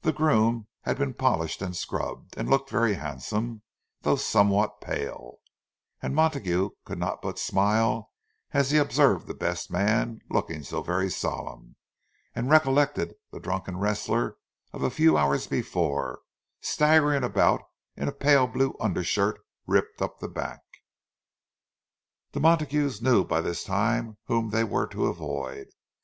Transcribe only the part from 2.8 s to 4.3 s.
handsome, though